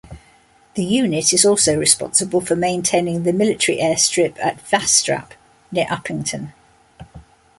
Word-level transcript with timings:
The 0.73 0.83
unit 0.83 1.31
is 1.31 1.45
also 1.45 1.77
responsible 1.77 2.41
for 2.41 2.55
maintaining 2.55 3.21
the 3.21 3.31
military 3.31 3.77
airstrip 3.77 4.35
at 4.39 4.57
Vastrap, 4.67 5.33
near 5.71 5.85
Upington. 5.89 6.53